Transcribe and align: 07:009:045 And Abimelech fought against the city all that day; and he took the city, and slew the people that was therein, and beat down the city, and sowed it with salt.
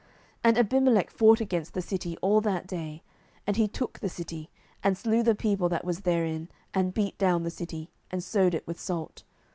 07:009:045 0.01 0.09
And 0.45 0.57
Abimelech 0.57 1.09
fought 1.11 1.41
against 1.41 1.73
the 1.75 1.81
city 1.83 2.17
all 2.23 2.41
that 2.41 2.65
day; 2.65 3.03
and 3.45 3.55
he 3.55 3.67
took 3.67 3.99
the 3.99 4.09
city, 4.09 4.49
and 4.81 4.97
slew 4.97 5.21
the 5.21 5.35
people 5.35 5.69
that 5.69 5.85
was 5.85 5.99
therein, 5.99 6.49
and 6.73 6.91
beat 6.95 7.19
down 7.19 7.43
the 7.43 7.51
city, 7.51 7.91
and 8.09 8.23
sowed 8.23 8.55
it 8.55 8.65
with 8.65 8.79
salt. 8.79 9.23